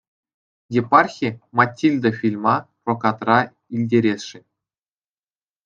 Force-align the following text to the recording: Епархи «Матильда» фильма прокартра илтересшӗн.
Епархи 0.81 1.27
«Матильда» 1.57 2.11
фильма 2.19 2.55
прокартра 2.83 3.39
илтересшӗн. 3.75 4.43